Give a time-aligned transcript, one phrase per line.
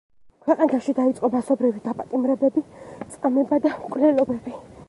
[0.45, 2.65] ქვეყანაში დაიწყო მასობრივი დაპატიმრებები,
[3.17, 4.61] წამება და მკვლელობები.